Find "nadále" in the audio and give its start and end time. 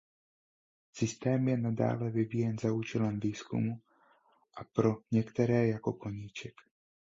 1.57-2.09